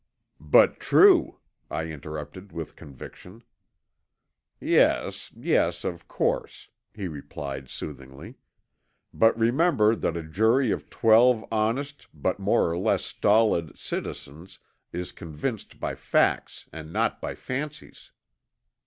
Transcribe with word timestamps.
"But 0.39 0.79
true," 0.79 1.37
I 1.69 1.83
interrupted 1.85 2.51
with 2.51 2.75
conviction. 2.75 3.43
"Yes, 4.59 5.31
yes, 5.35 5.83
of 5.83 6.07
course," 6.07 6.69
he 6.95 7.07
replied 7.07 7.69
soothingly. 7.69 8.33
"But 9.13 9.37
remember 9.37 9.93
that 9.95 10.17
a 10.17 10.23
jury 10.23 10.71
of 10.71 10.89
twelve 10.89 11.45
honest, 11.51 12.07
but 12.15 12.39
more 12.39 12.71
or 12.71 12.79
less 12.79 13.05
stolid, 13.05 13.77
citizens 13.77 14.57
is 14.91 15.11
convinced 15.11 15.79
by 15.79 15.93
facts 15.93 16.67
and 16.73 16.91
not 16.91 17.21
by 17.21 17.35
fancies." 17.35 18.11